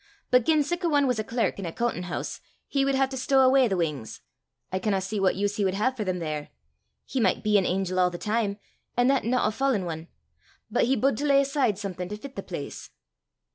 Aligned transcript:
But 0.31 0.45
gien 0.47 0.63
sic 0.63 0.83
a 0.83 0.87
ane 0.87 1.05
was 1.05 1.19
a 1.19 1.23
clerk 1.23 1.59
in 1.59 1.65
a 1.67 1.71
coontin' 1.71 2.05
hoose, 2.05 2.41
he 2.67 2.83
wad 2.83 2.95
hae 2.95 3.05
to 3.05 3.15
stow 3.17 3.41
awa' 3.41 3.69
the 3.69 3.77
wings; 3.77 4.21
I 4.71 4.79
cannot 4.79 5.03
see 5.03 5.19
what 5.19 5.35
use 5.35 5.57
he 5.57 5.63
wad 5.63 5.75
hae 5.75 5.91
for 5.91 6.03
them 6.03 6.17
there. 6.17 6.49
He 7.05 7.19
micht 7.19 7.43
be 7.43 7.55
an 7.59 7.67
angel 7.67 7.99
a' 7.99 8.09
the 8.09 8.17
time, 8.17 8.57
an' 8.97 9.05
that 9.09 9.25
no 9.25 9.43
a 9.43 9.51
fallen 9.51 9.87
ane, 9.91 10.07
but 10.71 10.85
he 10.85 10.95
bude 10.95 11.17
to 11.17 11.25
lay 11.27 11.39
aside 11.41 11.77
something 11.77 12.09
to 12.09 12.17
fit 12.17 12.35
the 12.35 12.41
place." 12.41 12.89